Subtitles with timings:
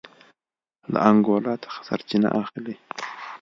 [0.91, 2.75] له انګولا څخه سرچینه اخلي.